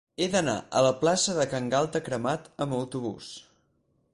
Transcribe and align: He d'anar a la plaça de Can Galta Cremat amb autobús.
He 0.23 0.27
d'anar 0.35 0.53
a 0.77 0.81
la 0.85 0.93
plaça 1.01 1.35
de 1.41 1.45
Can 1.51 1.69
Galta 1.75 2.01
Cremat 2.09 2.51
amb 2.67 2.77
autobús. 2.79 3.29